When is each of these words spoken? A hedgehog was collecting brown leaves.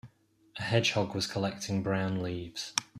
A 0.57 0.63
hedgehog 0.63 1.13
was 1.13 1.27
collecting 1.27 1.83
brown 1.83 2.23
leaves. 2.23 2.73